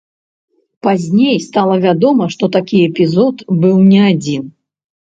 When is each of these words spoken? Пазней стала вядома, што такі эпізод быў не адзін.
Пазней 0.87 1.37
стала 1.47 1.75
вядома, 1.85 2.23
што 2.37 2.51
такі 2.59 2.77
эпізод 2.89 3.49
быў 3.63 3.75
не 3.93 4.01
адзін. 4.11 4.43